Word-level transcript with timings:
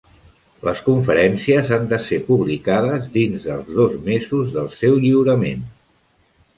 Les 0.67 0.79
conferències 0.87 1.69
han 1.77 1.85
de 1.91 2.01
ser 2.07 2.19
publicades 2.31 3.07
dins 3.21 3.47
dels 3.53 3.73
dos 3.79 3.97
mesos 4.11 4.53
del 4.61 4.75
seu 4.83 5.01
lliurament. 5.09 5.67